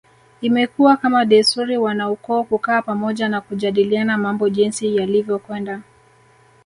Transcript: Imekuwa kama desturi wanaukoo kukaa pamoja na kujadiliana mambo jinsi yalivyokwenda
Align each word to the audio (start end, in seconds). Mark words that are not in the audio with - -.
Imekuwa 0.41 0.97
kama 0.97 1.25
desturi 1.25 1.77
wanaukoo 1.77 2.43
kukaa 2.43 2.81
pamoja 2.81 3.29
na 3.29 3.41
kujadiliana 3.41 4.17
mambo 4.17 4.49
jinsi 4.49 4.95
yalivyokwenda 4.95 5.81